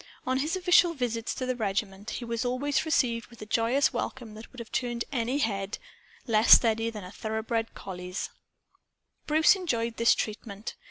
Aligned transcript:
On 0.25 0.39
his 0.39 0.55
official 0.55 0.95
visits 0.95 1.35
to 1.35 1.45
the 1.45 1.55
regiment, 1.55 2.09
he 2.09 2.25
was 2.25 2.43
always 2.43 2.85
received 2.87 3.27
with 3.27 3.39
a 3.39 3.45
joyous 3.45 3.93
welcome 3.93 4.33
that 4.33 4.51
would 4.51 4.57
have 4.57 4.71
turned 4.71 5.05
any 5.11 5.37
head 5.37 5.77
less 6.25 6.53
steady 6.53 6.89
than 6.89 7.03
a 7.03 7.11
thoroughbred 7.11 7.75
collie's. 7.75 8.31
Bruce 9.27 9.55
enjoyed 9.55 9.97
this 9.97 10.15
treatment. 10.15 10.73